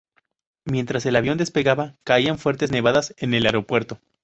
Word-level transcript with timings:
Mientras 0.65 1.05
el 1.05 1.15
avión 1.15 1.37
despegaba 1.37 1.95
caían 2.03 2.39
fuertes 2.39 2.71
nevadas 2.71 3.13
en 3.19 3.35
el 3.35 3.45
aeropuerto. 3.45 3.99